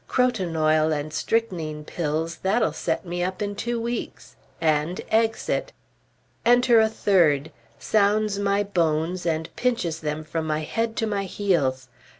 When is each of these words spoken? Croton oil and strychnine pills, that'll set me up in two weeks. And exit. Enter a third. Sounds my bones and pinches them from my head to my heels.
Croton 0.07 0.55
oil 0.55 0.91
and 0.91 1.13
strychnine 1.13 1.83
pills, 1.85 2.37
that'll 2.37 2.73
set 2.73 3.05
me 3.05 3.23
up 3.23 3.39
in 3.39 3.53
two 3.55 3.79
weeks. 3.79 4.35
And 4.59 4.99
exit. 5.11 5.73
Enter 6.43 6.79
a 6.79 6.89
third. 6.89 7.51
Sounds 7.77 8.39
my 8.39 8.63
bones 8.63 9.27
and 9.27 9.55
pinches 9.55 9.99
them 9.99 10.23
from 10.23 10.47
my 10.47 10.61
head 10.61 10.95
to 10.95 11.05
my 11.05 11.25
heels. 11.25 11.87